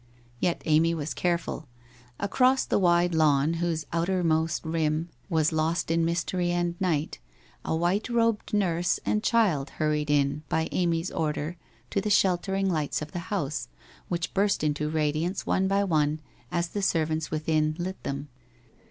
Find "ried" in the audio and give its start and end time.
9.91-10.09